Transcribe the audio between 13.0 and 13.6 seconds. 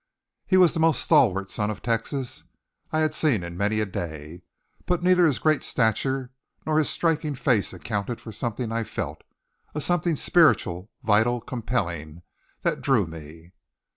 me.